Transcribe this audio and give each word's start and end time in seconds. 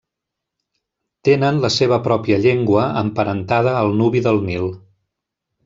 Tenen 1.29 1.59
la 1.65 1.71
seva 1.75 1.99
pròpia 2.09 2.41
llengua 2.47 2.87
emparentada 3.03 3.77
al 3.83 3.95
nubi 4.01 4.25
del 4.31 4.43
Nil. 4.51 4.69